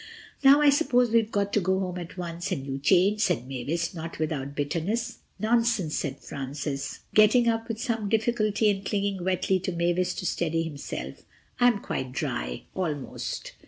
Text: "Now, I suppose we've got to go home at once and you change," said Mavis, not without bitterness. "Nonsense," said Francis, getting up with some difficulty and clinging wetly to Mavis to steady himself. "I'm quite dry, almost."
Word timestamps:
"Now, 0.43 0.61
I 0.61 0.71
suppose 0.71 1.11
we've 1.11 1.29
got 1.31 1.53
to 1.53 1.59
go 1.59 1.79
home 1.79 1.99
at 1.99 2.17
once 2.17 2.51
and 2.51 2.65
you 2.65 2.79
change," 2.79 3.21
said 3.21 3.47
Mavis, 3.47 3.93
not 3.93 4.17
without 4.17 4.55
bitterness. 4.55 5.19
"Nonsense," 5.37 5.95
said 5.95 6.17
Francis, 6.23 7.01
getting 7.13 7.47
up 7.47 7.67
with 7.67 7.79
some 7.79 8.09
difficulty 8.09 8.71
and 8.71 8.83
clinging 8.83 9.23
wetly 9.23 9.59
to 9.59 9.71
Mavis 9.71 10.15
to 10.15 10.25
steady 10.25 10.63
himself. 10.63 11.21
"I'm 11.59 11.77
quite 11.81 12.13
dry, 12.13 12.63
almost." 12.73 13.53